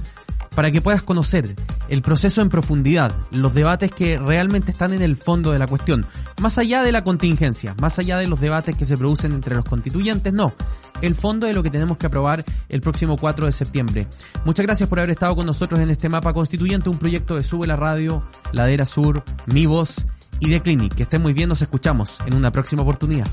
[0.53, 1.55] para que puedas conocer
[1.87, 6.05] el proceso en profundidad, los debates que realmente están en el fondo de la cuestión,
[6.41, 9.63] más allá de la contingencia, más allá de los debates que se producen entre los
[9.63, 10.53] constituyentes, no,
[11.01, 14.07] el fondo de lo que tenemos que aprobar el próximo 4 de septiembre.
[14.43, 17.65] Muchas gracias por haber estado con nosotros en este mapa constituyente, un proyecto de Sube
[17.67, 20.05] la Radio, Ladera Sur, Mi Voz
[20.41, 20.95] y de Clinic.
[20.95, 23.27] Que estén muy bien, nos escuchamos en una próxima oportunidad.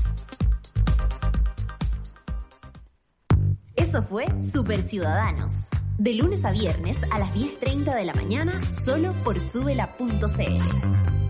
[3.75, 5.65] Eso fue Super Ciudadanos.
[5.97, 11.28] De lunes a viernes a las 10.30 de la mañana, solo por subela.cl.